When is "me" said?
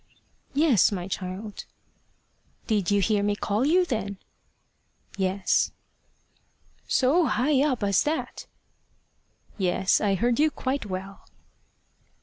3.21-3.35